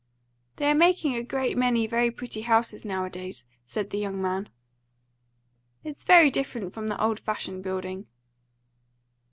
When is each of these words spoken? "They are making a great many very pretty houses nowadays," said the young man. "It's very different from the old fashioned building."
"They 0.55 0.65
are 0.65 0.73
making 0.73 1.13
a 1.13 1.21
great 1.21 1.55
many 1.55 1.85
very 1.85 2.09
pretty 2.09 2.41
houses 2.41 2.83
nowadays," 2.83 3.43
said 3.67 3.91
the 3.91 3.99
young 3.99 4.19
man. 4.19 4.49
"It's 5.83 6.05
very 6.05 6.31
different 6.31 6.73
from 6.73 6.87
the 6.87 6.99
old 6.99 7.19
fashioned 7.19 7.61
building." 7.61 8.07